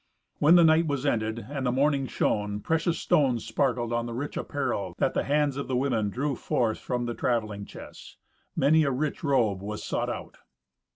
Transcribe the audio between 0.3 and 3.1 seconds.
When the night was ended, and the morning shone, precious